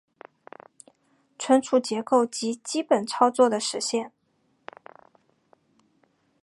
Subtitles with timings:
[1.37, 4.11] 存储结构及基本操作的实现